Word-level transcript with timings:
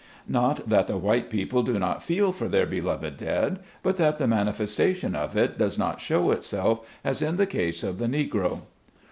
Not 0.27 0.67
that 0.67 0.87
the 0.87 0.97
white 0.97 1.29
people 1.29 1.61
do 1.61 1.77
not 1.77 2.01
feel 2.01 2.31
for 2.31 2.47
their 2.47 2.65
beloved 2.65 3.17
dead, 3.17 3.59
but 3.83 3.97
that 3.97 4.17
the 4.17 4.25
manifestation 4.25 5.15
of 5.15 5.37
it 5.37 5.59
does 5.59 5.77
not 5.77 6.01
show 6.01 6.31
itself, 6.31 6.81
as 7.03 7.21
in 7.21 7.37
the 7.37 7.45
case 7.45 7.83
of 7.83 7.99
the 7.99 8.07
Negro. 8.07 8.61